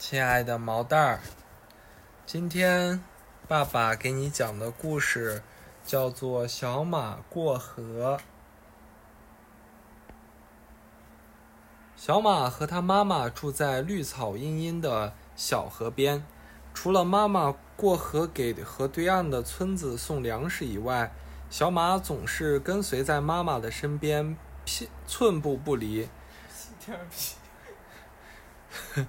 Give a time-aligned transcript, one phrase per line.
[0.00, 1.20] 亲爱的毛蛋儿，
[2.24, 3.04] 今天
[3.46, 5.42] 爸爸给你讲的故事
[5.84, 8.16] 叫做《小马过河》。
[11.94, 16.24] 小马和他妈妈住在绿草茵茵的小河边，
[16.72, 21.12] 除了妈妈过河给河对岸的村子送粮食以外，
[21.50, 26.08] 小马总是跟随在妈妈的身边，屁寸步不离。
[26.84, 27.34] 第二批，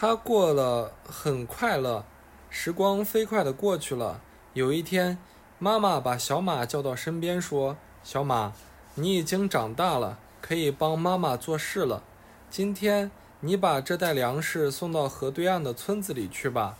[0.00, 2.06] 他过了很快乐，
[2.48, 4.22] 时光飞快地过去了。
[4.54, 5.18] 有一天，
[5.58, 8.54] 妈妈把小马叫到身边，说：“小马，
[8.94, 12.02] 你已经长大了，可以帮妈妈做事了。
[12.48, 13.10] 今天
[13.40, 16.78] 你把这袋粮食送到河对岸的村子里去吧。”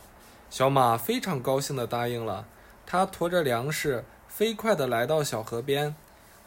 [0.49, 2.47] 小马非常高兴地答应了。
[2.87, 5.93] 他驮着粮食，飞快地来到小河边。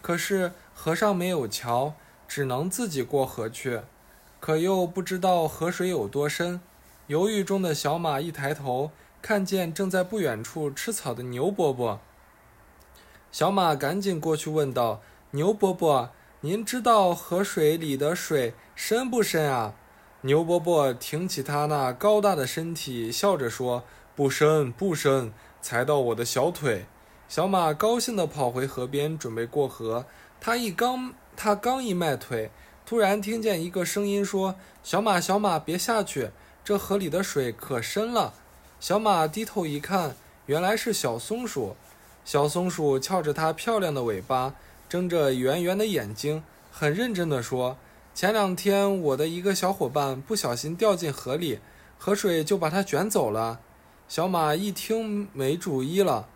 [0.03, 1.95] 可是河上没有桥，
[2.27, 3.83] 只能自己过河去。
[4.41, 6.61] 可又不知道河水有多深。
[7.07, 12.01] 犹豫中的小马一抬头，看见正在不远处吃草的牛伯伯。
[13.31, 16.11] 小马赶紧过去问道：“牛伯伯，
[16.41, 19.75] 您知道河水里的水深不深啊？”
[20.23, 23.85] 牛伯伯挺起他那高大的身体，笑着说
[24.17, 26.87] ：“不深，不深，才到我的小腿。”
[27.29, 30.07] 小马高兴地跑回河边，准备过河。
[30.41, 32.51] 他一刚，他刚一迈腿，
[32.87, 36.31] 突然听见一个声音说：“小马，小马，别下去，
[36.65, 38.35] 这河里的水可深了。”
[38.81, 41.77] 小马低头一看，原来是小松鼠。
[42.25, 44.55] 小松鼠翘着它漂亮的尾巴，
[44.89, 46.43] 睁着圆圆的眼睛，
[46.73, 47.77] 很认真地说
[48.15, 51.61] ：“前两天我的一个小伙伴不小心掉进河里，
[51.99, 53.61] 河水就把它卷走了。”
[54.09, 56.29] 小马一听没主意了。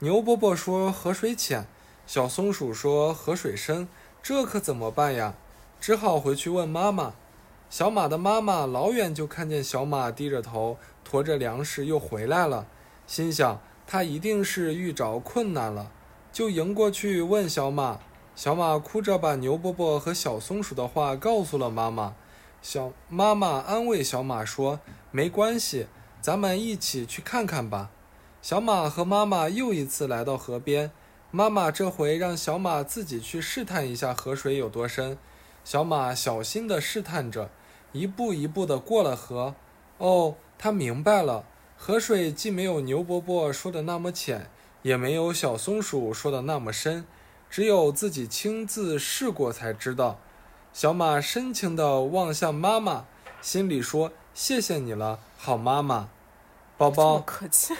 [0.00, 1.66] 牛伯伯说：“河水浅。”
[2.06, 3.88] 小松鼠说：“河水深，
[4.22, 5.34] 这可怎么办呀？”
[5.80, 7.14] 只好回去问妈妈。
[7.72, 12.66] 小马的妈妈老远就看见小马低着头，驮着粮食又回来了，
[13.06, 15.90] 心想他一定是遇着困难了，
[16.30, 17.98] 就迎过去问小马。
[18.36, 22.14] 小马哭着把牛伯伯和小松鼠的话告诉了妈妈。
[22.60, 24.78] 小妈妈安慰小马说
[25.10, 25.86] ：“没关系，
[26.20, 27.90] 咱们一起去看看吧。”
[28.42, 30.90] 小马和妈妈又一次来到河边，
[31.30, 35.16] 妈妈这回让小马自己去试探一下河水有多深。
[35.64, 37.48] 小马小心地试探着，
[37.92, 39.54] 一步一步地过了河。
[39.98, 41.44] 哦，他明白了，
[41.76, 44.50] 河水既没有牛伯伯说的那么浅，
[44.82, 47.04] 也没有小松鼠说的那么深，
[47.48, 50.18] 只有自己亲自试过才知道。
[50.72, 53.04] 小马深情地望向妈妈，
[53.40, 56.08] 心里说：“谢谢你了，好妈妈。”
[56.78, 57.74] 宝宝，客气。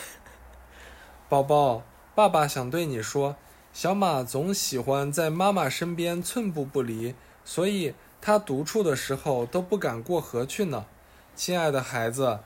[1.28, 1.82] 宝宝，
[2.14, 3.36] 爸爸想对你说，
[3.72, 7.14] 小马总喜欢在妈妈身边寸步不离，
[7.44, 10.86] 所以它独处的时候都不敢过河去呢。
[11.34, 12.38] 亲爱的孩子，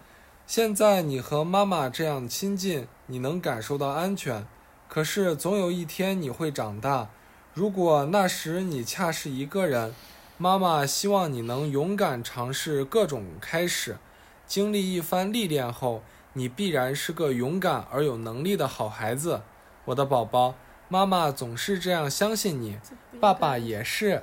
[0.47, 4.44] 现在你和妈妈这样亲近，你能感受到安全。
[4.88, 7.10] 可是总有一天你会长大，
[7.53, 9.94] 如果那时你恰是一个人，
[10.38, 13.98] 妈妈希望你能勇敢尝试各种开始，
[14.47, 16.03] 经历一番历练后。
[16.32, 19.41] 你必然是个勇敢而有能力的好孩子，
[19.87, 20.54] 我的宝宝。
[20.88, 22.78] 妈妈总是这样相信你，
[23.19, 24.22] 爸爸也是。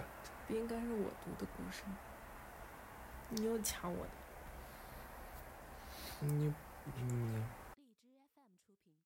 [0.53, 1.83] 应该是我读的故事？
[3.29, 4.11] 你又抢我的。
[6.19, 6.53] 你，
[6.85, 7.43] 你